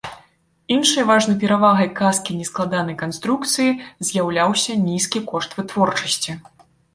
Іншай 0.75 1.03
важнай 1.09 1.35
перавагай 1.43 1.89
каскі 1.99 2.37
нескладанай 2.39 2.97
канструкцыі 3.03 3.77
з'яўляўся 4.09 4.79
нізкі 4.87 5.19
кошт 5.35 5.49
вытворчасці. 5.61 6.31